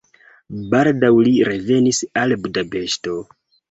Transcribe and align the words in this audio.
Baldaŭ 0.71 1.13
li 1.29 1.35
revenis 1.51 2.03
al 2.25 2.37
Budapeŝto. 2.45 3.19